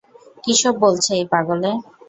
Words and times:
কীসব 0.43 0.73
বলছে 0.83 1.11
এই 1.19 1.25
পাগলে? 1.31 1.71